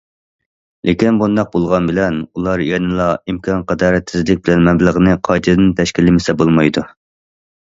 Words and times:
لېكىن 0.89 1.17
بۇنداق 1.23 1.51
بولغان 1.55 1.89
بىلەن، 1.91 2.17
ئۇلار 2.23 2.63
يەنىلا 2.69 3.09
ئىمكانقەدەر 3.33 3.99
تېزلىك 4.13 4.43
بىلەن 4.49 4.65
مەبلەغنى 4.71 5.15
قايتىدىن 5.29 5.71
تەشكىللىمىسە 5.83 6.37
بولمايدۇ. 6.43 6.87